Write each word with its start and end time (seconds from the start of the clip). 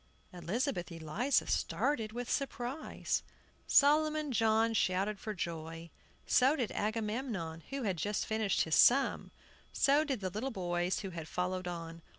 Elizabeth 0.33 0.91
Eliza 0.91 1.45
started 1.45 2.11
with 2.11 2.27
surprise. 2.27 3.21
Solomon 3.67 4.31
John 4.31 4.73
shouted 4.73 5.23
with 5.23 5.37
joy; 5.37 5.91
so 6.25 6.55
did 6.55 6.71
Agamemnon, 6.71 7.61
who 7.69 7.83
had 7.83 7.97
just 7.97 8.25
finished 8.25 8.61
his 8.61 8.73
sum; 8.73 9.29
so 9.71 10.03
did 10.03 10.19
the 10.21 10.31
little 10.31 10.49
boys, 10.49 11.01
who 11.01 11.11
had 11.11 11.27
followed 11.27 11.67
on. 11.67 12.01